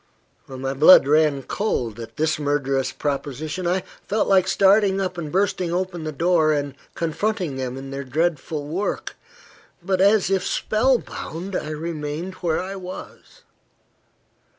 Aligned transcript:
My 0.47 0.73
blood 0.73 1.07
ran 1.07 1.43
cold 1.43 1.99
at 1.99 2.17
this 2.17 2.39
murderous 2.39 2.91
proposition. 2.91 3.67
I 3.67 3.83
felt 4.07 4.27
like 4.27 4.47
starting 4.47 4.99
up, 4.99 5.13
bursting 5.13 5.71
open 5.71 6.05
the 6.05 6.11
door, 6.11 6.53
and 6.53 6.73
confronting 6.95 7.55
them 7.57 7.77
in 7.77 7.91
their 7.91 8.03
dreadful 8.03 8.65
work. 8.65 9.15
But, 9.83 10.01
as 10.01 10.31
if 10.31 10.43
spell 10.43 10.97
bound, 10.97 11.55
I 11.55 11.69
remained 11.69 12.33
where 12.33 12.59
I 12.59 12.77
was. 12.77 13.43